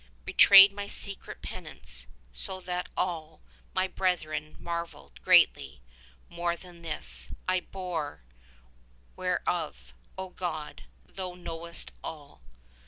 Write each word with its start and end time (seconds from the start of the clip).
Betrayed 0.25 0.73
my 0.73 0.87
secret 0.87 1.43
penance, 1.43 2.07
so 2.33 2.59
that 2.61 2.89
all 2.97 3.39
My 3.75 3.87
brethren 3.87 4.55
marvell'd 4.59 5.21
greatly. 5.21 5.79
More 6.27 6.55
than 6.57 6.81
this 6.81 7.29
I 7.47 7.59
bore, 7.59 8.23
whereof, 9.15 9.93
O 10.17 10.29
God, 10.29 10.85
Thou 11.05 11.35
knowest 11.35 11.91
all. 12.03 12.41